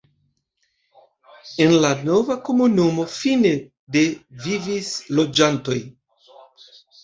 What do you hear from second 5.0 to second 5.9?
loĝantoj.